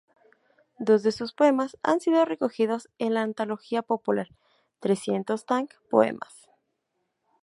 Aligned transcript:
Dos 0.79 1.03
de 1.03 1.11
sus 1.11 1.31
poemas 1.31 1.77
han 1.83 1.99
sido 1.99 2.25
recogidos 2.25 2.89
en 2.97 3.13
la 3.13 3.21
antología 3.21 3.83
popular 3.83 4.29
"Trescientos 4.79 5.45
Tang 5.45 5.69
Poemas. 5.91 6.49